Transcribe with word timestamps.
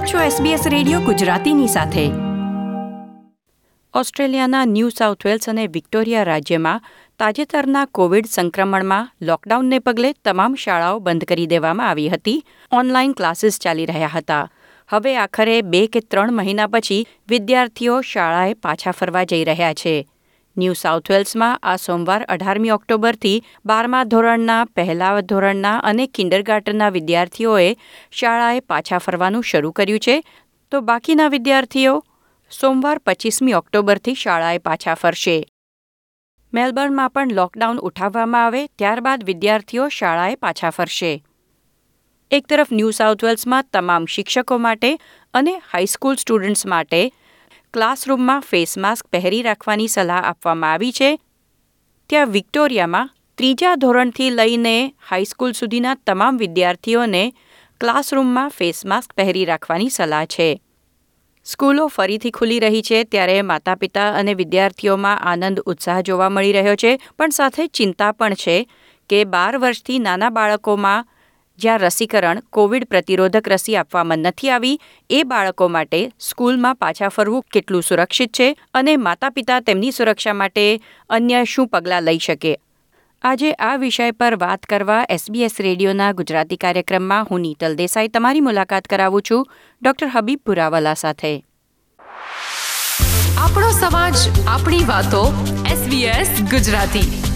આપ 0.00 0.06
છો 0.06 0.18
SBS 0.18 0.68
radio 0.68 1.00
ગુજરાતીની 1.00 1.66
સાથે. 1.66 2.06
ઓસ્ટ્રેલિયાના 3.94 4.64
ન્યૂ 4.64 4.88
સાઉથ 4.88 5.26
વેલ્સ 5.26 5.48
અને 5.48 5.66
વિક્ટોરિયા 5.66 6.22
રાજ્યમાં 6.22 6.82
તાજેતરના 7.18 7.84
કોવિડ 7.84 8.26
સંક્રમણમાં 8.26 9.10
લોકડાઉનને 9.22 9.78
પગલે 9.78 10.12
તમામ 10.12 10.54
શાળાઓ 10.54 10.98
બંધ 10.98 11.24
કરી 11.24 11.46
દેવામાં 11.46 11.88
આવી 11.88 12.08
હતી. 12.08 12.44
ઓનલાઈન 12.72 13.12
ક્લાસીસ 13.12 13.58
ચાલી 13.58 13.86
રહ્યા 13.86 14.10
હતા. 14.14 14.50
હવે 14.88 15.16
આખરે 15.16 15.62
બે 15.62 15.86
કે 15.86 16.00
ત્રણ 16.00 16.32
મહિના 16.32 16.66
પછી 16.66 17.06
વિદ્યાર્થીઓ 17.28 18.00
શાળાએ 18.00 18.54
પાછા 18.54 18.90
ફરવા 18.90 19.24
જઈ 19.24 19.44
રહ્યા 19.44 19.74
છે. 19.74 20.08
ન્યૂ 20.56 20.74
સાઉથ 20.74 21.10
વેલ્સમાં 21.10 21.58
આ 21.62 21.76
સોમવાર 21.76 22.22
અઢારમી 22.28 22.70
ઓક્ટોબરથી 22.70 23.42
બારમા 23.66 24.04
ધોરણના, 24.04 24.66
પહેલા 24.74 25.20
ધોરણના 25.20 25.78
અને 25.80 26.06
કિન્ડરગાર્ટનના 26.06 26.90
વિદ્યાર્થીઓએ 26.90 27.76
શાળાએ 28.10 28.60
પાછા 28.60 28.98
ફરવાનું 28.98 29.42
શરૂ 29.42 29.72
કર્યું 29.72 29.98
છે. 29.98 30.16
તો 30.72 30.80
બાકીના 30.80 31.28
વિદ્યાર્થીઓ 31.28 31.94
સોમવાર 32.50 32.98
પચીસમી 32.98 33.54
ઓક્ટોબરથી 33.54 34.14
શાળાએ 34.14 34.58
પાછા 34.58 34.94
ફરશે. 34.94 35.38
મેલબર્નમાં 36.52 37.10
પણ 37.10 37.34
લોકડાઉન 37.34 37.78
ઉઠાવવામાં 37.78 38.44
આવે 38.44 38.66
ત્યારબાદ 38.78 39.24
વિદ્યાર્થીઓ 39.24 39.88
શાળાએ 39.88 40.36
પાછા 40.36 40.70
ફરશે. 40.70 41.12
એક 42.30 42.46
તરફ 42.46 42.72
ન્યૂ 42.72 42.90
સાઉથ 42.90 43.24
વેલ્સમાં 43.24 43.64
તમામ 43.72 44.04
શિક્ષકો 44.06 44.58
માટે 44.58 44.90
અને 45.34 45.54
હાઈસ્કૂલ 45.72 46.14
સ્ટુડન્ટ્સ 46.14 46.66
માટે 46.66 47.00
ક્લાસરૂમમાં 47.74 48.40
ફેસ 48.40 48.78
માસ્ક 48.78 49.06
પહેરી 49.06 49.42
રાખવાની 49.42 49.88
સલાહ 49.88 50.22
આપવામાં 50.24 50.72
આવી 50.72 50.92
છે. 50.92 51.10
ત્યાં 52.10 52.32
વિક્ટોરિયામાં 52.32 53.10
ત્રીજા 53.36 53.74
ધોરણથી 53.80 54.30
લઈને 54.36 54.92
હાઈસ્કૂલ 55.10 55.52
સુધીના 55.52 55.94
તમામ 56.06 56.38
વિદ્યાર્થીઓને 56.38 57.22
ક્લાસરૂમમાં 57.80 58.50
ફેસ 58.50 58.84
માસ્ક 58.84 59.14
પહેરી 59.16 59.44
રાખવાની 59.44 59.88
સલાહ 59.88 60.24
છે. 60.24 60.48
સ્કૂલો 61.44 61.86
ફરીથી 61.86 62.30
ખુલી 62.30 62.60
રહી 62.60 62.82
છે 62.82 63.04
ત્યારે 63.04 63.42
માતા 63.42 63.74
પિતા 63.74 64.08
અને 64.14 64.34
વિદ્યાર્થીઓમાં 64.34 65.18
આનંદ, 65.18 65.62
ઉત્સાહ 65.66 66.00
જોવા 66.00 66.28
મળી 66.28 66.52
રહ્યો 66.52 66.74
છે, 66.74 66.98
પણ 67.18 67.30
સાથે 67.30 67.66
ચિંતા 67.66 68.12
પણ 68.12 68.34
છે 68.34 68.68
કે 69.10 69.24
બાર 69.24 69.58
વર્ષથી 69.58 69.98
નાના 69.98 70.30
બાળકોમાં 70.30 71.06
જ્યાં 71.64 71.82
રસીકરણ 71.82 72.40
કોવિડ 72.50 72.88
પ્રતિરોધક 72.90 73.52
રસી 73.52 73.76
આપવામાં 73.76 74.24
નથી 74.24 74.50
આવી, 74.50 74.78
એ 75.10 75.20
બાળકો 75.24 75.68
માટે 75.68 76.00
સ્કૂલમાં 76.20 76.80
પાછા 76.84 77.12
ફરવું 77.16 77.46
કેટલું 77.52 77.86
સુરક્ષિત 77.90 78.32
છે 78.38 78.48
અને 78.74 78.96
માતા 79.06 79.30
પિતા 79.30 79.60
તેમની 79.60 79.92
સુરક્ષા 79.92 80.36
માટે 80.40 80.66
અન્ય 81.10 81.44
શું 81.44 81.68
પગલાં 81.68 82.02
લઈ 82.02 82.18
શકે? 82.18 82.56
આજે 83.22 83.52
આ 83.58 83.76
વિષય 83.76 84.10
પર 84.12 84.34
વાત 84.40 84.66
કરવા 84.66 85.02
એસબીએસ 85.10 85.60
રેડિયોના 85.60 86.12
ગુજરાતી 86.12 86.56
કાર્યક્રમમાં 86.56 87.26
હું 87.30 87.46
નીતલ 87.46 87.78
દેસાઈ 87.80 88.08
તમારી 88.08 88.44
મુલાકાત 88.46 88.90
કરાવું 88.92 89.26
છું 89.30 89.46
ડોક્ટર 89.82 90.12
હબીબ 90.14 90.40
પુરાવાલા 90.46 90.94
સાથે. 90.94 91.32
આપણો 93.40 93.70
સમાજ, 93.80 94.16
આપણી 94.46 94.86
વાતો 94.86 95.22
એસબીએસ 95.72 96.32
ગુજરાતી. 96.50 97.29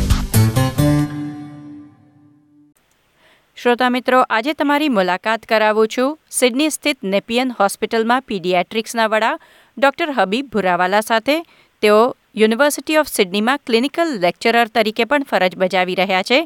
શ્રોતા 3.64 3.90
મિત્રો, 3.90 4.18
આજે 4.30 4.52
તમારી 4.52 4.88
મુલાકાત 4.88 5.44
કરાવું 5.48 5.88
છું 5.92 6.18
સિડની 6.30 6.70
સ્થિત 6.70 6.98
નેપિયન 7.04 7.52
હોસ્પિટલમાં 7.60 8.22
પીડિયાટ્રિક્સના 8.22 9.06
વડા 9.06 9.38
ડોક્ટર 9.78 10.10
હબીબ 10.10 10.46
ભુરાવાલા 10.46 11.00
સાથે. 11.00 11.36
તેઓ 11.82 12.00
યુનિવર્સિટી 12.36 12.98
ઓફ 13.02 13.06
સિડનીમાં 13.06 13.60
ક્લિનિકલ 13.66 14.10
લેક્ચરર 14.20 14.68
તરીકે 14.74 15.04
પણ 15.04 15.22
ફરજ 15.22 15.56
બજાવી 15.56 15.94
રહ્યા 15.94 16.22
છે. 16.22 16.40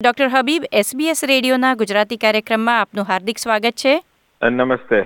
ડોક્ટર 0.00 0.28
હબીબ, 0.28 0.66
એસબીએસ 0.72 1.24
રેડિયોના 1.24 1.74
ગુજરાતી 1.74 2.16
કાર્યક્રમમાં 2.16 2.80
આપનું 2.80 3.04
હાર્દિક 3.04 3.38
સ્વાગત 3.38 3.80
છે. 3.84 3.94
નમસ્તે. 4.42 5.00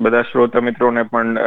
બધા 0.00 0.22
શ્રોતા 0.22 0.60
મિત્રોને 0.60 1.02
પણ 1.02 1.38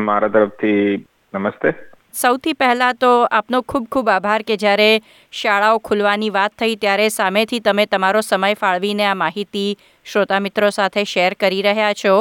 મારા 0.00 0.28
તરફથી 0.28 1.06
નમસ્તે. 1.34 1.74
સૌથી 2.14 2.54
પહેલાં 2.54 2.98
તો 3.02 3.10
આપનો 3.32 3.60
ખૂબ 3.72 3.86
ખૂબ 3.94 4.08
આભાર 4.12 4.42
કે 4.48 4.56
જ્યારે 4.62 4.88
શાળાઓ 5.32 5.78
ખુલવાની 5.88 6.30
વાત 6.36 6.52
થઈ, 6.58 6.76
ત્યારે 6.76 7.08
સામેથી 7.18 7.60
તમે 7.60 7.86
તમારો 7.86 8.22
સમય 8.22 8.58
ફાળવીને 8.62 9.04
આ 9.06 9.14
માહિતી 9.22 9.70
શ્રોતા 10.06 10.40
મિત્રો 10.46 10.70
સાથે 10.78 11.04
શેર 11.12 11.30
કરી 11.34 11.62
રહ્યા 11.68 11.92
છો. 12.02 12.14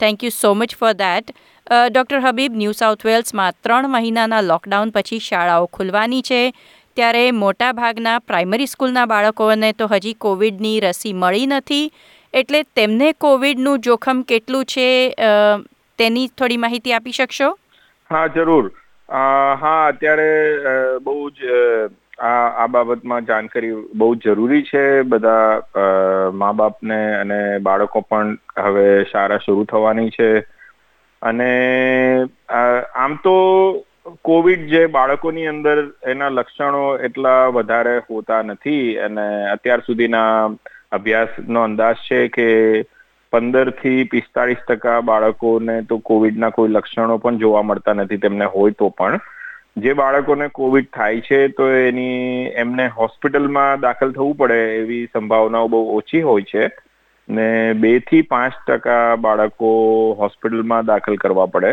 Thank 0.00 0.26
you 0.26 0.32
so 0.32 0.54
much 0.54 0.78
for 0.80 0.92
that 0.96 1.32
doctor 1.66 2.20
Habib 2.26 2.58
New 2.62 2.78
South 2.80 3.06
વેલ્સમાં 3.10 3.58
ત્રણ 3.62 3.92
મહિનાના 3.94 4.42
લોકડાઉન 4.48 4.94
પછી 4.96 5.20
શાળાઓ 5.28 5.70
ખુલવાની 5.78 6.22
છે. 6.30 6.42
ત્યારે 6.96 7.24
મોટાભાગના 7.42 8.18
પ્રાઇમરી 8.28 8.70
સ્કૂલના 8.74 9.06
બાળકોને 9.14 9.70
તો 9.74 9.90
હજી 9.94 10.18
કોવિડની 10.26 10.76
રસી 10.86 11.14
મળી 11.22 11.48
નથી. 11.52 11.86
એટલે 12.34 12.60
તેમને 12.74 13.08
કોવિડનું 13.24 13.80
જોખમ 13.86 14.22
કેટલું 14.30 14.68
છે? 14.74 14.90
તેની 15.98 16.28
થોડી 16.38 16.62
માહિતી 16.66 16.94
આપી 16.98 17.18
શકશો? 17.18 17.48
હા, 18.10 18.28
જરૂર. 18.36 18.72
હા, 19.08 19.86
અત્યારે 19.86 20.30
બહુ 21.02 21.30
જ 21.30 21.36
આ 22.20 22.48
આ 22.62 22.66
બાબતમાં 22.66 23.24
જાણકારી 23.24 23.72
બહુ 23.94 24.14
જરૂરી 24.14 24.62
છે. 24.62 25.02
બધા 25.02 25.62
મા 26.32 26.52
બાપને 26.52 27.14
અને 27.14 27.58
બાળકો 27.58 28.00
પણ 28.00 28.36
હવે 28.58 29.04
શાળા 29.04 29.38
શરૂ 29.38 29.64
થવાની 29.64 30.10
છે. 30.10 30.30
અને 31.22 31.50
આમ 32.94 33.14
તો 33.24 33.34
કોવિડ 34.22 34.66
જે 34.66 34.86
બાળકોની 34.86 35.46
અંદર 35.46 35.76
એના 36.06 36.28
લક્ષણો 36.28 36.98
એટલા 36.98 37.46
વધારે 37.46 37.98
હોતા 37.98 38.42
નથી. 38.42 38.96
અને 38.98 39.26
અત્યાર 39.50 39.80
સુધીના 39.80 40.50
અભ્યાસનો 40.92 41.62
અંદાજ 41.62 41.96
છે 41.96 42.28
કે 42.28 42.48
પંદરથી 43.32 44.04
પિસ્તાળીસ 44.04 44.64
ટકા 44.68 45.00
બાળકોને 45.00 45.76
તો 45.82 45.98
કોવિડના 45.98 46.50
કોઈ 46.50 46.72
લક્ષણો 46.72 47.18
પણ 47.18 47.38
જોવા 47.38 47.62
મળતા 47.62 47.92
નથી, 47.92 48.16
તેમને 48.16 48.44
હોય 48.44 48.78
તો 48.78 48.88
પણ. 48.88 49.20
જે 49.76 49.92
બાળકોને 49.92 50.48
કોવિડ 50.48 50.88
થાય 50.92 51.20
છે, 51.20 51.38
તો 51.48 51.68
એની, 51.70 52.46
એમને 52.62 52.86
હોસ્પિટલમાં 52.96 53.80
દાખલ 53.80 54.12
થવું 54.12 54.34
પડે 54.36 54.58
એવી 54.76 55.04
સંભાવનાઓ 55.12 55.68
બહુ 55.68 55.80
ઓછી 55.96 56.20
હોય 56.22 56.42
છે. 56.42 56.66
ને 57.28 57.46
બેથી 57.74 58.22
પાંચ 58.22 58.52
ટકા 58.68 59.16
બાળકો 59.16 59.70
હોસ્પિટલમાં 60.18 60.84
દાખલ 60.84 61.16
કરવા 61.16 61.46
પડે. 61.46 61.72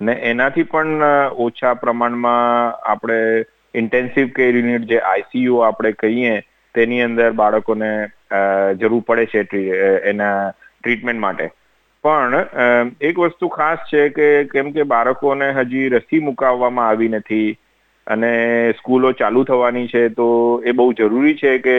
ને 0.00 0.12
એનાથી 0.12 0.62
પણ 0.62 1.02
ઓછા 1.46 1.74
પ્રમાણમાં 1.74 2.78
આપણે 2.92 3.18
ઇન્ટેન્સિવ 3.74 4.30
કેર 4.36 4.54
યુનિટ 4.56 4.88
જે 4.92 4.98
આઈસીયુ 5.00 5.60
આપણે 5.66 5.92
કહીએ, 5.92 6.34
તેની 6.74 7.02
અંદર 7.02 7.30
બાળકોને 7.32 7.90
જરૂર 8.80 9.02
પડે 9.06 9.26
છે 9.26 9.62
એના 10.04 10.52
ટ્રીટમેન્ટ 10.80 11.20
માટે. 11.20 11.46
પણ 12.04 12.34
એક 13.02 13.18
વસ્તુ 13.18 13.48
ખાસ 13.50 13.80
છે 13.88 14.04
કે 14.10 14.28
કેમ 14.52 14.70
કે 14.72 14.86
બાળકોને 14.92 15.48
હજી 15.52 15.88
રસી 15.88 16.20
મુકાવવામાં 16.28 16.88
આવી 16.88 17.10
નથી 17.10 17.48
અને 18.06 18.30
સ્કૂલો 18.78 19.12
ચાલુ 19.14 19.42
થવાની 19.44 19.88
છે, 19.88 20.08
તો 20.10 20.28
એ 20.64 20.72
બહુ 20.72 20.92
જરૂરી 20.92 21.34
છે 21.34 21.52
કે 21.58 21.76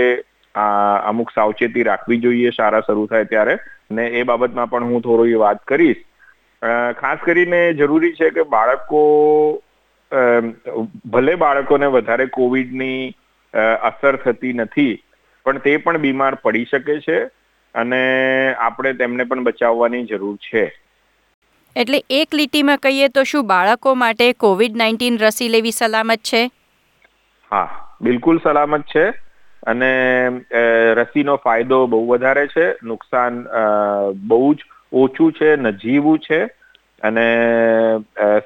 આ 0.55 0.95
અમુક 1.09 1.33
સાવચેતી 1.35 1.83
રાખવી 1.83 2.19
જોઈએ, 2.19 2.51
શાળા 2.51 2.85
શરૂ 2.87 3.07
થાય 3.07 3.25
ત્યારે. 3.25 3.57
ને 3.91 4.05
એ 4.19 4.23
બાબતમાં 4.23 4.69
પણ 4.69 4.91
હું 4.91 5.01
થોડી 5.01 5.41
વાત 5.43 5.65
કરીશ. 5.67 6.01
ખાસ 6.97 7.19
કરીને 7.25 7.59
જરૂરી 7.73 8.15
છે 8.15 8.29
કે 8.29 8.43
બાળકો 8.53 9.01
ભલે 11.11 11.35
બાળકોને 11.35 11.87
વધારે 11.87 12.25
કોવિડની 12.37 13.03
અસર 13.83 14.15
થતી 14.23 14.53
નથી, 14.55 14.93
પણ 15.45 15.63
તે 15.65 15.77
પણ 15.77 16.03
બીમાર 16.05 16.33
પડી 16.43 16.67
શકે 16.71 16.99
છે. 17.01 17.19
અને 17.75 18.01
આપણે 18.53 18.93
તેમને 18.93 19.23
પણ 19.23 19.43
બચાવવાની 19.43 20.03
જરૂર 20.05 20.37
છે. 20.37 20.65
એટલે 21.75 22.03
એક 22.09 22.35
લીટીમાં 22.35 22.77
કહીએ 22.77 23.07
તો 23.07 23.23
શું 23.23 23.47
બાળકો 23.47 23.93
માટે 23.93 24.33
કોવિડ 24.33 24.77
નાઇન્ટીન 24.77 25.17
રસી 25.17 25.49
લેવી 25.49 25.71
સલામત 25.71 26.19
છે? 26.19 26.49
હા 27.51 27.97
બિલકુલ 28.01 28.39
સલામત 28.43 28.83
છે. 28.95 29.09
અને 29.63 29.91
રસીનો 30.93 31.35
ફાયદો 31.35 31.85
બહુ 31.87 32.07
વધારે 32.07 32.47
છે. 32.47 32.71
નુકસાન 32.83 33.45
બહુ 34.27 34.53
જ 34.53 34.57
ઓછું 34.93 35.33
છે 35.33 35.55
નજીવું 35.55 36.19
છે. 36.19 36.41
અને 37.01 37.27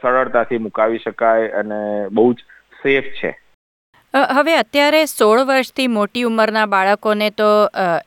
સરળતાથી 0.01 0.57
મુકાવી 0.57 0.99
શકાય 0.99 1.47
અને 1.61 2.07
બહુ 2.11 2.33
જ 2.33 2.37
સેફ 2.83 3.03
છે. 3.03 3.31
હવે 4.15 4.53
અત્યારે 4.55 4.99
સોળ 5.11 5.41
વર્ષથી 5.47 5.87
મોટી 5.93 6.21
ઉંમરના 6.27 6.65
બાળકોને 6.73 7.25
તો 7.39 7.47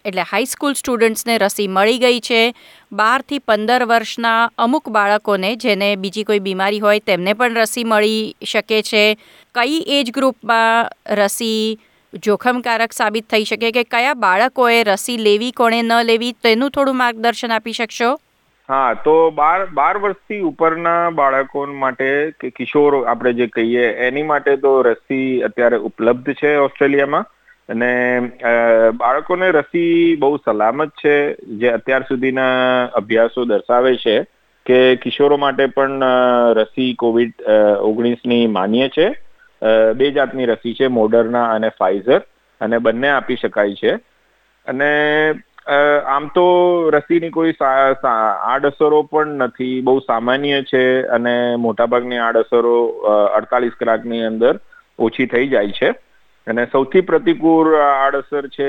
એટલે 0.04 0.24
હાઈસ્કૂલ 0.30 0.76
સ્ટુડન્ટ્સને 0.78 1.34
રસી 1.38 1.66
મળી 1.68 1.98
ગઈ 2.04 2.20
છે. 2.20 2.38
બારથી 2.92 3.38
પંદર 3.38 3.84
વર્ષના 3.90 4.48
અમુક 4.58 4.88
બાળકોને 4.88 5.50
જેને 5.56 5.88
બીજી 5.96 6.24
કોઈ 6.24 6.40
બીમારી 6.46 6.80
હોય 6.80 7.04
તેમને 7.10 7.34
પણ 7.34 7.60
રસી 7.62 7.84
મળી 7.84 8.22
શકે 8.44 8.80
છે. 8.82 9.04
કઈ 9.54 9.82
એજ 9.98 10.12
ગ્રુપમાં 10.12 10.88
રસી 11.20 11.78
જોખમકારક 12.14 12.92
સાબિત 12.92 13.28
થઈ 13.30 13.44
શકે 13.44 13.70
કે 13.70 13.84
કયા 13.84 14.14
બાળકોએ 14.14 14.80
રસી 14.84 15.18
લેવી, 15.18 15.52
કોણે 15.52 15.82
ન 15.82 15.92
લેવી, 16.04 16.32
તેનું 16.32 16.70
થોડું 16.70 16.96
માર્ગદર્શન 16.96 17.52
આપી 17.52 17.72
શકશો? 17.72 18.10
હા, 18.68 18.94
તો 19.04 19.30
બાર 19.30 19.66
બાર 19.66 19.98
વર્ષથી 19.98 20.40
ઉપરના 20.40 21.10
બાળકો 21.10 21.66
માટે 21.74 22.08
કે 22.40 22.50
કિશોર 22.50 23.04
આપણે 23.04 23.32
જે 23.32 23.46
કહીએ, 23.46 23.86
એની 24.06 24.22
માટે 24.22 24.56
તો 24.56 24.72
રસી 24.82 25.40
અત્યારે 25.42 25.76
ઉપલબ્ધ 25.76 26.32
છે 26.32 26.56
ઓસ્ટ્રેલિયામાં. 26.56 27.24
અને 27.68 28.20
બાળકોને 28.94 29.50
રસી 29.50 30.16
બહુ 30.16 30.36
સલામત 30.36 30.90
છે, 30.90 31.34
જે 31.34 31.68
અત્યાર 31.68 32.02
સુધીના 32.02 32.50
અભ્યાસો 32.94 33.44
દર્શાવે 33.44 33.96
છે 33.96 34.18
કે 34.66 34.96
કિશોરો 34.96 35.36
માટે 35.36 35.66
પણ 35.66 36.04
રસી 36.52 36.94
કોવિડ 36.94 37.32
ઓગણીસની 37.80 38.46
માન્ય 38.46 38.88
છે. 38.88 39.08
બે 39.96 40.10
જાતની 40.10 40.44
રસી 40.44 40.74
છે, 40.74 40.86
મોડર્ના 40.86 41.44
અને 41.50 41.68
ફાઇઝર 41.68 42.20
અને 42.60 42.78
બંને 42.78 43.08
આપી 43.08 43.36
શકાય 43.36 43.74
છે. 43.74 43.94
અને 44.66 44.90
આમ 45.68 46.26
તો 46.34 46.44
રસીની 46.90 47.30
કોઈ 47.30 47.54
આડઅસરો 47.62 49.00
પણ 49.12 49.42
નથી. 49.46 49.80
બહુ 49.80 49.98
સામાન્ય 50.00 50.60
છે 50.70 50.82
અને 51.16 51.34
મોટાભાગની 51.64 52.20
આડઅસરો 52.26 52.76
અડતાલીસ 53.38 53.80
કલાકની 53.80 54.22
અંદર 54.30 54.54
ઓછી 54.98 55.26
થઈ 55.26 55.48
જાય 55.48 55.74
છે. 55.80 55.90
અને 56.46 56.64
સૌથી 56.72 57.04
પ્રતિકૂળ 57.10 57.74
આડઅસર 57.80 58.48
છે 58.56 58.68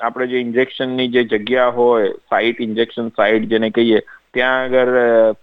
આપણે 0.00 0.26
જે 0.26 0.40
ઇન્જેક્શનની 0.46 1.08
જે 1.16 1.24
જગ્યા 1.32 1.76
હોય 1.78 2.08
સાઇટ 2.30 2.64
ઇન્જેક્શન 2.68 3.12
સાઇટ 3.16 3.44
જેને 3.52 3.68
કહીએ, 3.70 4.00
ત્યાં 4.34 4.62
આગળ 4.62 4.96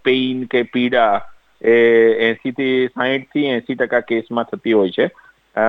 પેઇન 0.04 0.42
કે 0.54 0.62
પીડા 0.74 1.14
એ 1.62 1.76
એસી 2.30 2.54
થી 2.58 2.76
સાહીઠથી 2.88 3.46
એસી 3.52 3.78
ટકા 3.78 4.02
કેસમાં 4.10 4.50
થતી 4.50 4.76
હોય 4.80 4.96
છે. 4.98 5.06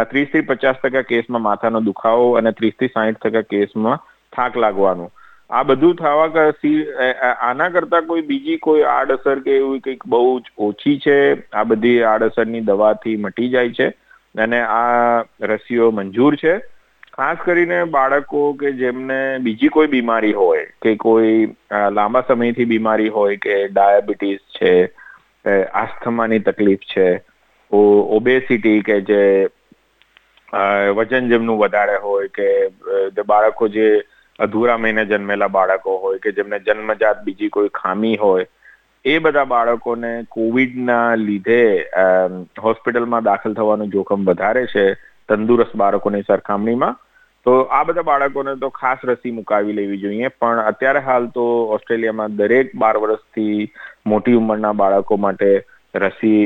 ત્રીસથી 0.10 0.48
પચાસ 0.50 0.82
ટકા 0.82 1.06
કેસમાં 1.12 1.46
માથાનો 1.46 1.86
દુખાવો 1.86 2.28
અને 2.42 2.52
ત્રીસથી 2.58 2.94
સાહીઠ 2.96 3.22
ટકા 3.24 3.48
કેસમાં 3.54 4.04
થાક 4.34 4.58
લાગવાનું. 4.66 5.12
આ 5.50 5.64
બધું 5.64 5.96
થવા 5.96 6.26
આના 7.42 7.70
કરતા 7.70 8.02
કોઈ 8.02 8.22
બીજી 8.22 8.58
કોઈ 8.58 8.82
આડઅસર 8.82 9.40
કે 9.40 9.52
એવી 9.52 9.80
કંઈક 9.80 10.04
બહુ 10.08 10.40
જ 10.40 10.52
ઓછી 10.58 11.00
છે? 11.00 11.20
આ 11.54 11.64
બધી 11.64 12.02
આડઅસરની 12.04 12.62
દવાથી 12.62 13.16
મટી 13.18 13.50
જાય 13.50 13.70
છે 13.70 13.88
અને 14.36 14.60
આ 14.62 15.24
રસીઓ 15.42 15.92
મંજૂર 15.92 16.36
છે. 16.36 16.58
ખાસ 17.14 17.38
કરીને 17.46 17.84
બાળકો 17.84 18.54
કે 18.54 18.72
જેમને 18.72 19.38
બીજી 19.42 19.68
કોઈ 19.68 19.88
બીમારી 19.88 20.34
હોય 20.34 20.68
કે 20.82 20.96
કોઈ 20.96 21.48
લાંબા 21.92 22.24
સમયથી 22.28 22.66
બીમારી 22.66 23.10
હોય 23.10 23.38
કે 23.38 23.58
ડાયાબિટીસ 23.68 24.40
છે 24.58 24.74
આસ્થમાની 25.74 26.40
તકલીફ 26.40 26.86
છે 26.94 27.08
ઓબેસિટી 27.72 28.82
કે 28.82 29.02
જે 29.02 29.48
વજન 30.96 31.28
જેમનું 31.28 31.60
વધારે 31.60 31.98
હોય 31.98 32.28
કે 32.28 32.48
બાળકો 33.28 33.68
જે 33.68 33.90
અધૂરા 34.40 34.78
મહિને 34.78 35.04
જન્મેલા 35.06 35.48
બાળકો 35.50 35.98
હોય 35.98 36.24
કે 36.24 36.32
જેમને 36.32 36.60
જન્મજાત 36.60 37.24
બીજી 37.24 37.50
કોઈ 37.50 37.72
ખામી 37.74 38.16
હોય, 38.16 38.46
એ 39.06 39.20
બધા 39.20 39.46
બાળકોને 39.46 40.12
કોવિડના 40.32 41.16
લીધે 41.18 41.62
હોસ્પિટલમાં 42.64 43.24
દાખલ 43.24 43.54
થવાનું 43.54 43.94
જોખમ 43.94 44.26
વધારે 44.26 44.66
છે 44.68 44.86
તંદુરસ્ત 45.30 45.76
બાળકોની 45.76 46.28
સરખામણીમાં. 46.28 46.98
તો 47.46 47.52
આ 47.72 47.84
બધા 47.84 48.08
બાળકોને 48.08 48.56
તો 48.56 48.70
ખાસ 48.72 49.06
રસી 49.06 49.32
મુકાવી 49.32 49.74
લેવી 49.74 50.02
જોઈએ, 50.02 50.28
પણ 50.40 50.60
અત્યારે 50.64 51.00
હાલ 51.00 51.28
તો 51.28 51.46
ઓસ્ટ્રેલિયામાં 51.76 52.36
દરેક 52.36 52.76
બાર 52.76 52.96
વર્ષથી 52.98 53.70
મોટી 54.08 54.40
ઉંમરના 54.42 54.74
બાળકો 54.74 55.18
માટે 55.18 55.52
રસી 55.96 56.42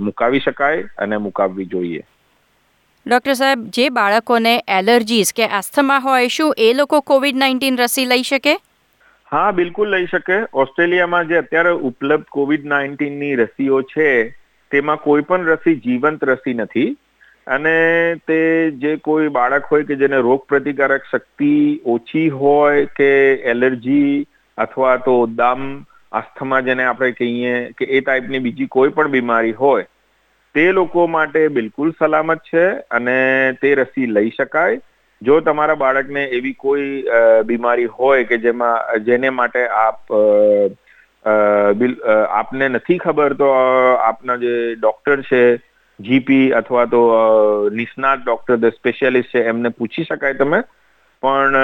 મુકાવી 0.00 0.40
શકાય 0.40 0.86
અને 0.98 1.16
મુકાવવી 1.26 1.72
જોઈએ. 1.74 2.04
ડોક્ટર 3.08 3.32
સાહેબ, 3.32 3.64
જે 3.64 3.88
બાળકોને 3.88 4.62
એલર્જીસ 4.68 5.32
કે 5.32 5.46
આસ્થમા 5.46 5.98
હોય 5.98 6.28
શું 6.28 6.54
એ 6.58 6.72
લોકો 6.74 7.00
કોવિડ 7.00 7.36
નાઇન્ટીન 7.36 7.76
રસી 7.76 8.04
લઈ 8.06 8.22
શકે? 8.22 8.54
હા, 9.32 9.50
બિલકુલ 9.50 9.88
લઈ 9.88 10.06
શકે. 10.06 10.32
ઓસ્ટ્રેલિયામાં 10.54 11.28
જે 11.28 11.36
અત્યારે 11.36 11.70
ઉપલબ્ધ 11.70 12.24
કોવિડ 12.24 12.66
નાઇન્ટીનની 12.66 13.34
રસીઓ 13.34 13.82
છે, 13.82 14.28
તેમાં 14.70 14.96
કોઈ 14.96 15.20
પણ 15.20 15.44
રસી 15.44 15.74
જીવંત 15.74 16.24
રસી 16.24 16.54
નથી. 16.54 16.96
અને 17.46 18.14
તે 18.14 18.70
જે 18.70 18.96
કોઈ 18.96 19.28
બાળક 19.28 19.64
હોય 19.64 19.82
કે 19.82 19.94
જેને 19.94 20.16
રોગ 20.16 20.46
પ્રતિકારક 20.48 21.02
શક્તિ 21.12 21.80
ઓછી 21.86 22.28
હોય 22.28 22.84
કે 22.84 23.34
એલર્જી 23.34 24.26
અથવા 24.58 24.96
તો 24.96 25.26
દમ, 25.26 25.86
આસ્થમા 26.12 26.60
જેને 26.60 26.84
આપણે 26.84 27.12
કહીએ 27.12 27.72
કે 27.72 27.84
એ 27.84 28.00
ટાઈપની 28.00 28.38
બીજી 28.38 28.66
કોઈ 28.66 28.88
પણ 28.88 29.08
બીમારી 29.08 29.52
હોય 29.52 29.86
તે 30.54 30.64
લોકો 30.72 31.06
માટે 31.06 31.48
બિલકુલ 31.48 31.90
સલામત 31.98 32.40
છે 32.50 32.64
અને 32.90 33.16
તે 33.62 33.74
રસી 33.74 34.06
લઈ 34.06 34.30
શકાય. 34.30 34.80
જો 35.22 35.40
તમારા 35.40 35.74
બાળકને 35.74 36.24
એવી 36.24 36.52
કોઈ 36.54 37.04
બીમારી 37.44 37.84
હોય 37.84 38.24
કે 38.24 38.38
જેમાં, 38.38 39.04
જેને 39.04 39.30
માટે 39.30 39.62
આપ 39.68 40.12
આપને 42.40 42.68
નથી 42.68 42.98
ખબર, 42.98 43.32
તો 43.34 43.48
આપના 44.08 44.36
જે 44.36 44.54
ડોક્ટર 44.74 45.22
છે, 45.22 45.42
જીપી 46.00 46.52
અથવા 46.52 46.84
તો 46.84 47.00
નિષ્ણાત 47.72 48.20
ડોક્ટર, 48.24 48.56
ધ 48.56 48.76
સ્પેશિયાલિસ્ટ 48.76 49.34
છે, 49.34 49.42
એમને 49.44 49.68
પૂછી 49.68 50.04
શકાય 50.04 50.34
તમે. 50.34 50.60
પણ 51.22 51.56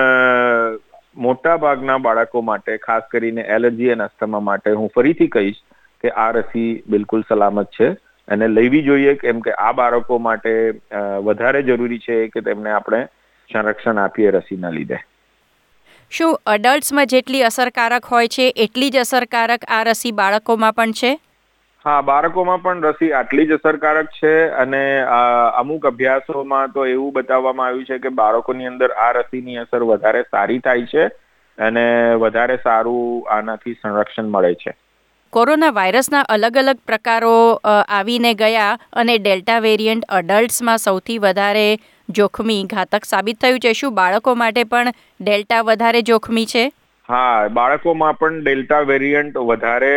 મોટા 1.17 1.57
ભાગના 1.57 1.99
બાળકો 1.99 2.43
માટે, 2.43 2.77
ખાસ 2.77 3.05
કરીને 3.11 3.43
એલર્જી 3.59 3.91
અને 3.91 4.05
અસ્થમા 4.05 4.41
માટે 4.41 4.71
હું 4.71 4.91
ફરીથી 4.95 5.29
કહીશ 5.29 5.61
કે 6.05 6.11
આ 6.11 6.31
રસી 6.31 6.83
બિલકુલ 6.89 7.23
સલામત 7.29 7.71
છે. 7.81 7.89
અને 8.29 8.49
લેવી 8.49 8.83
જોઈએ 8.83 9.15
કેમ 9.17 9.41
કે 9.41 9.57
આ 9.59 9.73
બાળકો 9.73 10.19
માટે 10.19 10.53
વધારે 11.25 11.63
જરૂરી 11.63 11.99
છે 11.99 12.21
કે 12.29 12.41
તેમને 12.43 12.71
આપણે 12.71 13.03
સંરક્ષણ 13.51 13.99
આપીએ 13.99 14.31
રસીના 14.31 14.71
લીધે. 14.71 14.99
શું 16.13 16.35
અડલ્ટ્સમાં 16.47 17.07
જેટલી 17.07 17.45
અસરકારક 17.45 18.05
હોય 18.07 18.29
છે 18.29 18.47
એટલી 18.65 18.91
જ 18.91 19.01
અસરકારક 19.01 19.65
આ 19.69 19.85
રસી 19.85 20.13
બાળકોમાં 20.15 20.75
પણ 20.75 20.93
છે? 20.95 21.13
હા 21.85 22.03
બાળકોમાં 22.03 22.63
પણ 22.63 22.85
રસી 22.85 23.11
આટલી 23.13 23.47
જ 23.47 23.55
અસરકારક 23.55 24.13
છે 24.13 24.33
અને 24.59 24.83
અમુક 25.63 25.85
અભ્યાસોમાં 25.87 26.73
તો 26.73 26.87
એવું 26.87 27.13
બતાવવામાં 27.13 27.69
આવ્યું 27.69 27.87
છે 27.87 27.99
કે 27.99 28.15
બાળકોની 28.21 28.67
અંદર 28.67 28.91
આ 28.99 29.11
રસીની 29.13 29.59
અસર 29.59 29.85
વધારે 29.85 30.23
સારી 30.29 30.61
થાય 30.61 30.87
છે 30.87 31.05
અને 31.59 31.85
વધારે 32.23 32.57
સારું 32.63 33.29
આનાથી 33.31 33.75
સંરક્ષણ 33.75 34.31
મળે 34.31 34.55
છે. 34.55 34.73
કોરોના 35.35 35.73
વાયરસના 35.77 36.27
અલગ 36.35 36.57
અલગ 36.61 36.79
પ્રકારો 36.89 37.31
આવીને 37.71 38.31
ગયા 38.43 38.69
અને 39.03 39.15
ડેલ્ટા 39.19 39.57
વેરિયન્ટ 39.65 40.05
અડલ્ટ્સમાં 40.19 40.83
સૌથી 40.83 41.17
વધારે 41.25 41.65
જોખમી 42.09 42.59
ઘાતક 42.73 43.09
સાબિત 43.11 43.41
થયું 43.45 43.59
છે. 43.65 43.73
શું 43.81 43.97
બાળકો 43.97 44.35
માટે 44.43 44.65
પણ 44.75 44.93
ડેલ્ટા 45.21 45.61
વધારે 45.71 46.05
જોખમી 46.11 46.47
છે? 46.55 46.65
હા, 47.09 47.49
બાળકોમાં 47.59 48.21
પણ 48.21 48.39
ડેલ્ટા 48.45 48.81
વેરિયન્ટ 48.93 49.43
વધારે 49.51 49.93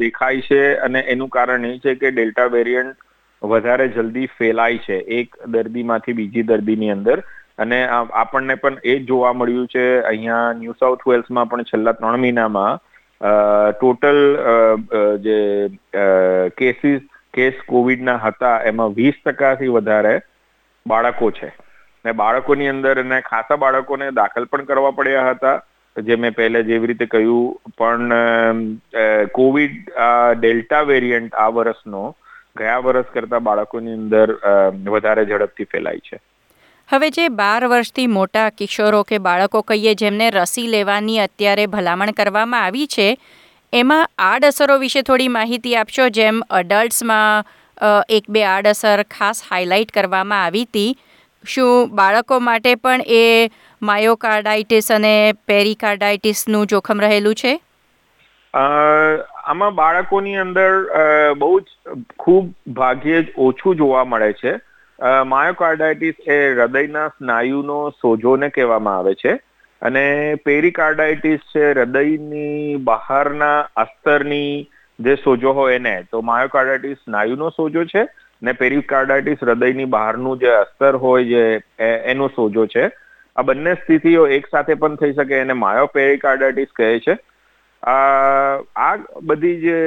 દેખાય 0.00 0.48
છે 0.48 0.62
અને 0.88 1.00
એનું 1.14 1.32
કારણ 1.36 1.70
એ 1.72 1.76
છે 1.84 1.98
કે 2.00 2.16
ડેલ્ટા 2.16 2.50
વેરિયન્ટ 2.56 2.96
વધારે 3.42 3.92
જલ્દી 3.96 4.28
ફેલાય 4.38 4.84
છે, 4.86 4.96
એક 5.18 5.40
દર્દીમાંથી 5.46 6.18
બીજી 6.18 6.48
દર્દીની 6.48 6.94
અંદર. 6.98 7.18
અને 7.62 7.78
આપણને 7.92 8.62
પણ 8.62 8.84
એ 8.84 9.00
જોવા 9.10 9.38
મળ્યું 9.38 9.72
છે. 9.74 9.88
અહીંયા 10.10 10.52
ન્યૂ 10.60 10.78
સાઉથ 10.80 11.10
વેલ્સમાં 11.10 11.50
પણ 11.50 11.68
છેલ્લા 11.72 11.98
ત્રણ 11.98 12.24
મહિનામાં 12.24 12.86
ટોટલ 13.20 14.20
જે 15.24 15.38
કેસીસ 16.58 17.02
કેસ 17.34 17.56
કોવિડના 17.68 18.20
હતા, 18.26 18.54
એમાં 18.70 18.94
વીસ 19.00 19.18
ટકાથી 19.24 19.74
વધારે 19.74 20.14
બાળકો 20.86 21.30
છે. 21.40 21.50
ને 22.04 22.12
બાળકોની 22.20 22.70
અંદર 22.74 22.94
અને 23.02 23.18
ખાસા 23.26 23.60
બાળકોને 23.64 24.06
દાખલ 24.20 24.48
પણ 24.52 24.70
કરવા 24.70 24.96
પડ્યા 25.00 25.28
હતા. 25.32 25.58
જે 25.96 26.16
મેં 26.22 26.34
પહેલા 26.38 26.66
જેવી 26.68 26.88
રીતે 26.90 27.06
કહ્યું, 27.12 27.54
પણ 27.78 28.10
કોવિડ 29.38 29.76
ડેલ્ટા 30.40 30.82
વેરિયન્ટ 30.90 31.38
આ 31.44 31.50
વર્ષનો, 31.58 32.02
ગયા 32.58 32.82
વર્ષ 32.86 33.14
કરતા 33.14 33.46
બાળકોની 33.48 33.96
અંદર 34.00 34.28
વધારે 34.94 35.24
ઝડપથી 35.30 35.70
ફેલાય 35.74 36.06
છે. 36.08 36.18
હવે 36.90 37.08
જે 37.16 37.24
બાર 37.38 37.58
વર્ષથી 37.70 38.10
મોટા 38.12 38.44
કિશોરો 38.60 39.00
કે 39.08 39.18
બાળકો 39.24 39.60
કહીએ 39.66 39.90
જેમને 39.98 40.28
રસી 40.36 40.70
લેવાની 40.70 41.18
અત્યારે 41.24 41.66
ભલામણ 41.74 42.12
કરવામાં 42.20 42.64
આવી 42.68 42.86
છે, 42.94 43.04
એમાં 43.72 44.08
આડઅસરો 44.28 44.78
વિશે 44.84 45.02
થોડી 45.08 45.28
માહિતી 45.34 45.74
આપશો? 45.82 46.06
જેમ 46.16 46.40
અડલ્ટ્સમાં 46.60 47.52
એક 48.16 48.24
બે 48.36 48.42
આડઅસર 48.52 49.04
ખાસ 49.16 49.42
હાઇલાઇટ 49.50 49.92
કરવામાં 49.98 50.42
આવી 50.46 50.62
હતી. 50.64 50.96
શું 51.44 51.92
બાળકો 52.00 52.38
માટે 52.46 52.72
પણ 52.86 53.04
એ 53.18 53.20
માયોકાર્ડાઇટિસ 53.82 54.90
અને 54.96 55.12
પેરિકાર્ડાઇટિસનું 55.52 56.72
જોખમ 56.72 57.04
રહેલું 57.04 57.38
છે? 57.42 57.52
આમાં 58.54 59.78
બાળકોની 59.78 60.42
અંદર 60.46 60.72
બહુ 61.44 61.52
જ 61.60 61.94
ખૂબ 62.24 62.50
ભાગ્યે 62.82 63.22
જ 63.22 63.38
ઓછું 63.46 63.80
જોવા 63.82 64.04
મળે 64.14 64.32
છે. 64.42 64.56
માયોકાર્ડાઇટિસ 65.00 66.14
એ 66.26 66.38
હૃદયના 66.54 67.08
સ્નાયુનો 67.08 67.78
સોજોને 67.90 68.48
કહેવામાં 68.48 68.98
આવે 68.98 69.14
છે 69.14 69.32
અને 69.82 70.02
પેરિકાર્ડાઇટિસ 70.44 71.46
છે 71.52 71.70
હૃદયની 71.70 72.76
બહારના 72.84 73.68
અસ્તરની 73.76 74.68
જે 74.98 75.16
સોજો 75.16 75.52
હોય 75.52 75.74
એને, 75.74 75.94
તો 76.10 76.22
માયોકાર્ડાઇટિસ 76.22 76.98
સ્નાયુનો 76.98 77.50
સોજો 77.50 77.84
છે 77.84 78.04
ને 78.42 78.52
પેરિકાર્ડાઇટિસ 78.52 79.38
હૃદયની 79.42 79.84
બહારનું 79.84 80.38
જે 80.38 80.52
અસ્તર 80.56 80.92
હોય 80.96 81.24
જે 81.24 81.44
એનો 82.06 82.28
સોજો 82.28 82.66
છે. 82.66 82.90
આ 83.36 83.42
બંને 83.42 83.74
સ્થિતિઓ 83.74 84.26
એક 84.28 84.46
સાથે 84.46 84.74
પણ 84.74 84.96
થઈ 84.96 85.12
શકે 85.12 85.36
એને 85.38 85.52
માયોપેરિકાર્ડાઇટિસ 85.52 86.76
કહે 86.76 86.92
છે. 86.98 87.16
આ 87.82 88.96
બધી 89.22 89.60
જે 89.60 89.78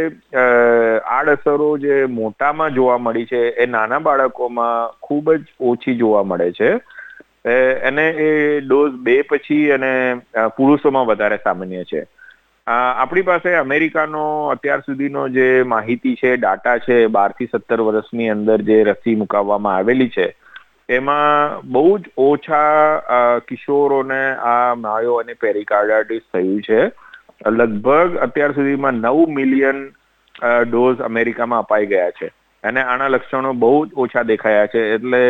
આડઅસરો 1.05 1.69
જે 1.77 2.05
મોટામાં 2.09 2.73
જોવા 2.73 2.97
મળી 2.97 3.25
છે, 3.25 3.41
એ 3.49 3.65
નાના 3.65 3.99
બાળકોમાં 3.99 4.97
ખૂબ 5.01 5.31
જ 5.33 5.43
ઓછી 5.61 5.95
જોવા 5.95 6.23
મળે 6.23 6.51
છે. 6.51 6.71
એને 7.83 8.05
એ 8.25 8.59
ડોઝ 8.61 8.97
બે 9.05 9.21
પછી 9.21 9.71
અને 9.71 9.93
પુરુષોમાં 10.57 11.05
વધારે 11.05 11.37
સામાન્ય 11.43 11.83
છે. 11.83 12.03
આપણી 12.67 13.21
પાસે 13.21 13.55
અમેરિકાનો 13.55 14.23
અત્યાર 14.47 14.79
સુધીનો 14.79 15.27
જે 15.29 15.47
માહિતી 15.67 16.15
છે, 16.15 16.35
ડાટા 16.37 16.77
છે 16.77 16.97
બારથી 17.07 17.49
સત્તર 17.51 17.81
વર્ષની 17.81 18.29
અંદર 18.29 18.61
જે 18.61 18.83
રસી 18.83 19.15
મુકાવવામાં 19.15 19.75
આવેલી 19.75 20.09
છે, 20.09 20.27
એમાં 20.89 21.61
બહુ 21.71 21.97
જ 21.97 22.03
ઓછા 22.17 23.39
કિશોરોને 23.47 24.21
આ 24.51 24.75
માયો 24.75 25.15
અને 25.15 25.33
પેરિકાર્ડાઇટિસ 25.33 26.29
થયું 26.33 26.61
છે. 26.61 26.81
લગભગ 27.51 28.17
અત્યાર 28.17 28.51
સુધીમાં 28.51 28.93
નવ 28.93 29.27
મિલિયન 29.29 29.89
ડોઝ 30.69 31.01
અમેરિકામાં 31.01 31.59
અપાઈ 31.59 31.85
ગયા 31.85 32.11
છે. 32.11 32.29
અને 32.63 32.81
આના 32.81 33.07
લક્ષણો 33.07 33.53
બહુ 33.53 33.85
જ 33.85 33.93
ઓછા 33.93 34.23
દેખાયા 34.23 34.65
છે. 34.65 34.81
એટલે 34.93 35.21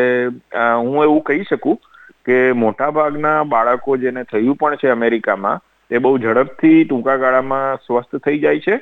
હું 0.75 1.03
એવું 1.03 1.21
કહી 1.21 1.43
શકું 1.43 1.79
કે 2.25 2.51
મોટાભાગના 2.51 3.43
બાળકો 3.43 3.97
જેને 3.97 4.23
થયું 4.23 4.55
પણ 4.55 4.75
છે 4.75 4.87
અમેરિકામાં 4.87 5.61
તે 5.89 5.97
બહુ 5.97 6.17
ઝડપથી 6.17 6.85
ટૂંકા 6.85 7.15
ગાળામાં 7.15 7.77
સ્વસ્થ 7.77 8.15
થઈ 8.15 8.39
જાય 8.39 8.59
છે. 8.59 8.79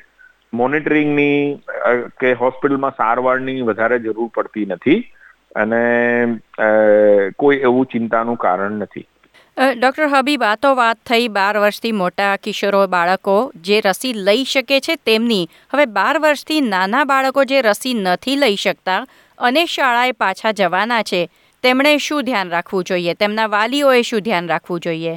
મોનિટરિંગની 0.54 1.64
કે 2.20 2.34
હોસ્પિટલમાં 2.34 2.92
સારવારની 2.92 3.62
વધારે 3.62 4.00
જરૂર 4.00 4.30
પડતી 4.36 4.66
નથી. 4.66 5.00
અને 5.56 5.84
કોઈ 7.40 7.58
એવું 7.58 7.86
ચિંતાનું 7.86 8.38
કારણ 8.38 8.72
નથી. 8.72 9.08
ડૉક્ટર 9.58 10.08
હબીબ 10.08 10.44
આ 10.44 10.56
તો 10.56 10.70
વાત 10.76 10.98
થઈ 11.06 11.28
બાર 11.28 11.58
વર્ષથી 11.58 11.92
મોટા 11.92 12.36
કિશોરો, 12.44 12.80
બાળકો 12.88 13.36
જે 13.56 13.80
રસી 13.86 14.14
લઈ 14.28 14.44
શકે 14.44 14.80
છે 14.80 14.96
તેમની. 15.06 15.48
હવે 15.74 15.86
બાર 15.98 16.20
વર્ષથી 16.20 16.62
નાના 16.62 17.04
બાળકો 17.04 17.44
જે 17.44 17.62
રસી 17.62 17.94
નથી 17.94 18.36
લઈ 18.36 18.56
શકતા 18.56 19.00
અને 19.38 19.66
શાળાએ 19.66 20.12
પાછા 20.12 20.52
જવાના 20.52 21.02
છે. 21.02 21.22
તેમણે 21.64 21.98
શું 21.98 22.24
ધ્યાન 22.24 22.50
રાખવું 22.50 22.84
જોઈએ? 22.84 23.14
તેમના 23.14 23.46
વાલીઓએ 23.48 24.02
શું 24.02 24.22
ધ્યાન 24.22 24.48
રાખવું 24.48 24.80
જોઈએ? 24.80 25.16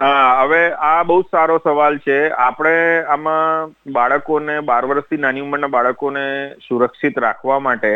હા, 0.00 0.42
હવે 0.42 0.62
આ 0.72 1.02
બહુ 1.02 1.18
સારો 1.22 1.58
સવાલ 1.64 1.98
છે. 1.98 2.20
આપણે 2.30 2.76
આમાં 3.08 3.74
બાળકોને, 3.92 4.60
બાર 4.60 4.84
વર્ષથી 4.84 5.16
નાની 5.16 5.40
ઉંમરના 5.40 5.66
બાળકોને 5.66 6.24
સુરક્ષિત 6.68 7.18
રાખવા 7.18 7.58
માટે 7.58 7.92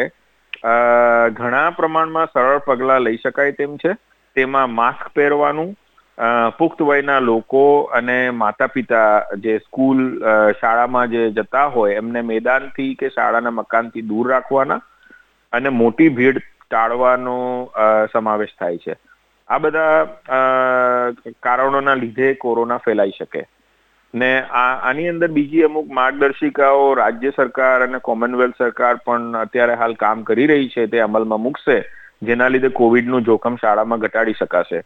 ઘણા 1.32 1.70
પ્રમાણમાં 1.70 2.26
સરળ 2.26 2.60
પગલાં 2.66 3.00
લઈ 3.00 3.22
શકાય 3.22 3.52
તેમ 3.52 3.76
છે. 3.76 3.94
તેમાં 4.36 4.74
માસ્ક 4.74 5.08
પહેરવાનું 5.16 5.74
પુખ્ત 6.58 6.82
વયના 6.82 7.18
લોકો 7.18 7.62
અને 7.94 8.16
માતા 8.30 8.66
પિતા 8.66 9.22
જે 9.38 9.58
સ્કૂલ 9.58 10.02
શાળામાં 10.60 11.10
જે 11.10 11.30
જતા 11.30 11.64
હોય, 11.66 11.94
એમને 11.94 12.22
મેદાનથી 12.22 12.94
કે 12.94 13.08
શાળાના 13.08 13.50
મકાનથી 13.50 14.02
દૂર 14.02 14.30
રાખવાના 14.30 14.80
અને 15.52 15.68
મોટી 15.80 16.08
ભીડ 16.08 16.40
ટાળવાનો 16.70 17.36
સમાવેશ 18.12 18.54
થાય 18.60 18.76
છે. 18.76 18.96
આ 19.48 19.58
બધા 19.58 20.06
કારણોના 21.42 21.94
લીધે 21.94 22.32
કોરોના 22.34 22.76
ફેલાઈ 22.76 23.12
શકે. 23.18 23.44
ને 24.14 24.30
આ, 24.42 24.64
આની 24.90 25.08
અંદર 25.08 25.28
બીજી 25.28 25.62
અમુક 25.62 25.90
માર્ગદર્શિકાઓ 25.90 26.94
રાજ્ય 26.94 27.30
સરકાર 27.36 27.86
અને 27.86 27.98
કોમનવેલ્થ 27.98 28.54
સરકાર 28.58 28.94
પણ 28.96 29.36
અત્યારે 29.36 29.74
હાલ 29.74 29.94
કામ 29.94 30.22
કરી 30.22 30.46
રહી 30.46 30.68
છે, 30.68 30.86
તે 30.86 31.00
અમલમાં 31.00 31.40
મૂકશે. 31.40 31.78
જેના 32.28 32.52
લીધે 32.52 32.70
કોવિડનું 32.78 33.26
જોખમ 33.28 33.58
શાળામાં 33.62 34.02
ઘટાડી 34.02 34.38
શકાશે. 34.38 34.80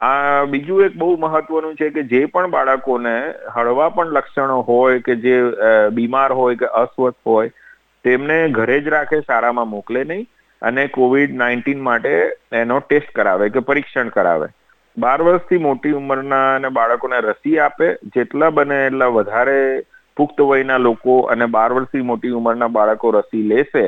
આ 0.00 0.44
બીજું 0.46 0.84
એક 0.84 0.98
બહુ 0.98 1.08
મહત્વનું 1.18 1.78
છે 1.78 1.90
કે 1.90 2.02
જે 2.10 2.20
પણ 2.26 2.50
બાળકોને 2.50 3.14
હળવા 3.54 3.88
પણ 3.94 4.16
લક્ષણો 4.16 4.58
હોય 4.68 5.04
કે 5.06 5.16
જે 5.24 5.36
બીમાર 5.92 6.28
હોય 6.32 6.60
કે 6.60 6.68
અસ્વસ્થ 6.80 7.20
હોય, 7.26 7.54
તેમને 8.04 8.36
ઘરે 8.50 8.80
જ 8.80 8.88
રાખે, 8.88 9.18
શાળામાં 9.22 9.70
મોકલે 9.70 10.04
નહીં 10.04 10.28
અને 10.62 10.86
કોવિડ 10.88 11.34
નાઇન્ટીન 11.36 11.82
માટે 11.82 12.14
એનો 12.60 12.78
ટેસ્ટ 12.80 13.12
કરાવે 13.14 13.46
કે 13.50 13.66
પરીક્ષણ 13.68 14.14
કરાવે. 14.16 14.48
બાર 14.96 15.18
વર્ષથી 15.22 15.64
મોટી 15.64 15.94
ઉંમરના 15.98 16.46
અને 16.54 16.68
બાળકોને 16.78 17.18
રસી 17.20 17.58
આપે, 17.58 17.88
જેટલા 18.14 18.50
બને 18.50 18.78
એટલા 18.86 19.14
વધારે 19.16 19.58
પુખ્ત 20.16 20.40
વયના 20.42 20.78
લોકો 20.78 21.20
અને 21.32 21.46
બાર 21.46 21.70
વર્ષથી 21.72 22.06
મોટી 22.08 22.36
ઉંમરના 22.38 22.74
બાળકો 22.76 23.10
રસી 23.10 23.48
લેશે 23.52 23.84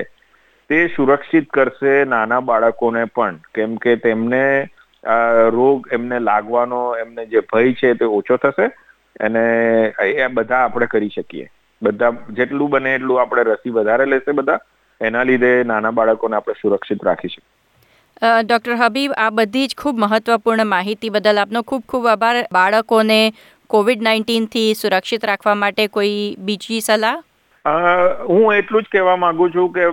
તે 0.71 0.81
સુરક્ષિત 0.97 1.49
કરશે 1.51 1.93
નાના 2.05 2.41
બાળકોને 2.41 3.05
પણ. 3.05 3.39
કેમ 3.55 3.77
કે 3.77 3.97
તેમને 3.97 4.43
રોગ 5.55 5.89
એમને 5.93 6.19
લાગવાનો, 6.21 6.81
એમને 6.97 7.23
જે 7.27 7.41
ભય 7.53 7.73
છે 7.73 7.95
તે 7.95 8.11
ઓછો 8.19 8.37
થશે 8.37 8.67
અને 9.21 9.45
એ 10.01 10.27
બધા 10.27 10.65
આપણે 10.65 10.87
કરી 10.87 11.15
શકીએ. 11.15 11.47
બધા 11.83 12.11
જેટલું 12.31 12.71
બને 12.71 12.95
એટલું 12.95 13.21
આપણે 13.21 13.43
રસી 13.43 13.71
વધારે 13.71 14.07
લેશે 14.07 14.33
બધા. 14.33 14.61
એના 15.01 15.23
લીધે 15.23 15.53
નાના 15.67 15.91
બાળકોને 15.91 16.37
આપણે 16.37 16.55
સુરક્ષિત 16.63 17.05
રાખીશું 17.05 17.43
શકીએ. 17.43 18.43
ડૉક્ટર 18.43 18.75
હબીબ, 18.75 19.13
આ 19.17 19.31
બધી 19.31 19.67
જ 19.67 19.77
ખૂબ 19.79 19.99
મહત્વપૂર્ણ 19.99 20.67
માહિતી 20.67 21.11
બદલ 21.11 21.39
આપનો 21.39 21.63
ખૂબ 21.63 21.83
ખૂબ 21.89 22.07
આભાર. 22.07 22.37
બાળકોને 22.53 23.21
કોવિડ 23.71 24.03
નાઇન્ટીનથી 24.03 24.69
સુરક્ષિત 24.75 25.25
રાખવા 25.25 25.55
માટે 25.55 25.87
કોઈ 25.87 26.37
બીજી 26.39 26.81
સલાહ? 26.81 27.17
હું 27.65 28.55
એટલું 28.55 28.83
જ 28.83 28.87
કહેવા 28.93 29.17
માંગુ 29.17 29.49
છું 29.49 29.73
કે 29.73 29.87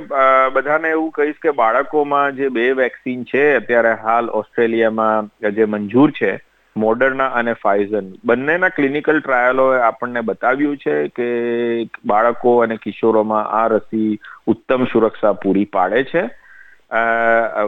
બધાને 0.54 0.90
એવું 0.90 1.12
કહીશ 1.12 1.40
કે 1.42 1.52
બાળકોમાં 1.52 2.36
જે 2.36 2.50
બે 2.50 2.72
વેક્સિન 2.72 3.24
છે, 3.24 3.56
અત્યારે 3.56 3.94
હાલ 3.94 4.30
ઓસ્ટ્રેલિયામાં 4.32 5.52
જે 5.52 5.66
મંજૂર 5.66 6.12
છે, 6.12 6.32
મોડર્ના 6.76 7.28
અને 7.34 7.54
ફાઇઝન 7.54 8.14
બંનેના 8.26 8.70
ક્લિનિકલ 8.70 9.20
ટ્રાયલોએ 9.20 9.80
આપણને 9.80 10.22
બતાવ્યું 10.22 10.78
છે 10.78 10.96
કે 11.08 11.28
બાળકો 12.06 12.58
અને 12.60 12.78
કિશોરોમાં 12.78 13.52
આ 13.52 13.68
રસી 13.68 14.20
ઉત્તમ 14.48 14.86
સુરક્ષા 14.86 15.34
પૂરી 15.34 15.66
પાડે 15.66 16.04
છે. 16.04 16.24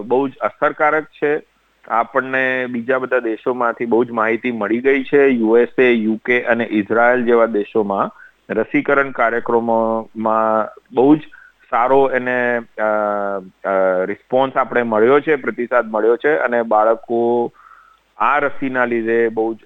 બહુ 0.06 0.27
જ 0.27 0.38
અસરકારક 0.41 1.06
છે. 1.24 1.34
આપણને 1.88 2.65
બીજા 2.70 2.98
બધા 2.98 3.20
દેશોમાંથી 3.20 3.86
બહુ 3.86 4.03
જ 4.03 4.12
માહિતી 4.12 4.51
મળી 4.51 4.79
ગઈ 4.79 5.03
છે, 5.03 5.27
યુએસએ, 5.27 5.91
યુકે 5.91 6.41
અને 6.44 6.68
ઇઝરાયલ 6.72 7.25
જેવા 7.25 7.46
દેશોમાં. 7.46 8.10
રસીકરણ 8.50 9.12
કાર્યક્રમોમાં 9.12 10.70
બહુ 10.94 11.15
જ 11.15 11.22
સારો 11.72 12.00
એને 12.12 12.38
રિસ્પોન્સ 14.12 14.58
આપણે 14.58 14.84
મળ્યો 14.84 15.20
છે, 15.20 15.36
પ્રતિસાદ 15.38 15.91
મળ્યો 15.91 16.18
છે 16.18 16.34
અને 16.39 16.62
બાળકો 16.74 17.20
આ 18.18 18.39
રસીના 18.39 18.88
લીધે 18.94 19.20
બહુ 19.29 19.46
જ 19.53 19.60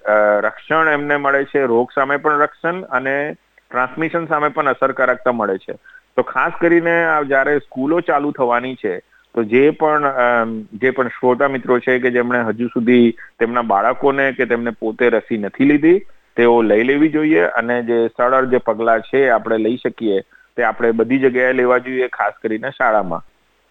રક્ષણ 0.46 0.92
એમને 0.92 1.16
મળે 1.18 1.42
છે, 1.44 1.64
રોગ 1.64 1.88
સામે 1.94 2.16
પણ 2.16 2.44
રક્ષણ 2.44 2.84
અને 2.98 3.16
ટ્રાન્સમિશન 3.32 4.26
સામે 4.26 4.48
પણ 4.48 4.72
અસરકારકતા 4.74 5.32
મળે 5.32 5.58
છે. 5.58 5.74
તો 6.16 6.22
ખાસ 6.24 6.52
કરીને 6.60 6.94
જ્યારે 7.28 7.58
સ્કૂલો 7.58 8.00
ચાલુ 8.08 8.32
થવાની 8.32 8.76
છે, 8.82 8.94
તો 9.34 9.44
જે 9.52 9.62
પણ 9.70 10.04
જે 10.82 10.90
પણ 10.90 11.14
શ્રોતા 11.16 11.48
મિત્રો 11.48 11.78
છે 11.78 11.98
કે 11.98 12.12
જેમણે 12.16 12.42
હજુ 12.48 12.68
સુધી 12.74 13.06
તેમના 13.40 13.70
બાળકોને 13.72 14.26
કે 14.32 14.44
તેમને 14.52 14.72
પોતે 14.82 15.08
રસી 15.08 15.38
નથી 15.38 15.70
લીધી 15.70 15.98
તેઓ 16.36 16.62
લઈ 16.62 16.82
લેવી 16.82 17.08
જોઈએ 17.08 17.44
અને 17.60 17.82
જે 17.82 17.98
સરળ 18.08 18.46
જે 18.46 18.58
પગલાં 18.58 19.00
છે 19.00 19.28
આપણે 19.28 19.58
લઈ 19.58 19.76
શકીએ 19.76 20.20
તે 20.56 20.62
આપણે 20.62 20.90
બધી 20.92 21.18
જગ્યાએ 21.18 21.52
લેવા 21.52 21.78
જોઈએ 21.78 22.08
ખાસ 22.08 22.34
કરીને 22.42 22.70
શાળામાં. 22.70 23.24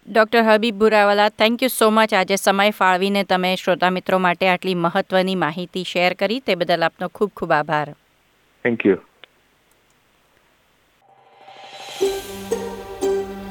Doctor 0.07 0.43
Habib 0.43 0.75
Burawala 0.75 1.29
thank 1.29 1.63
you 1.63 1.69
so 1.69 1.89
much 1.91 2.13
આજે 2.13 2.35
સમય 2.35 2.71
ફાળવીને 2.71 3.23
તમે 3.23 3.55
શ્રોતા 3.55 3.89
મિત્રો 3.89 4.17
માટે 4.17 4.49
આટલી 4.49 4.75
મહત્વની 4.75 5.35
માહિતી 5.35 5.83
શેર 5.83 6.13
કરી. 6.13 6.39
તે 6.39 6.55
બદલ 6.55 6.83
આપનો 6.83 7.07
ખૂબ 7.07 7.31
ખૂબ 7.35 7.51
આભાર. 7.51 7.93
થેન્ક 8.65 8.85
યુ 8.85 8.97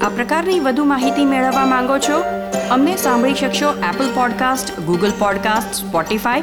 આ 0.03 0.09
પ્રકારની 0.09 0.61
વધુ 0.61 0.85
માહિતી 0.85 1.25
મેળવવા 1.25 1.67
માંગો 1.67 1.99
છો? 1.99 2.23
અમને 2.71 2.97
સાંભળી 2.97 3.35
શકશો 3.35 3.73
Apple 3.91 4.15
podcast 4.15 4.81
Google 4.81 5.13
podcast 5.19 5.75
Spotify 5.75 6.43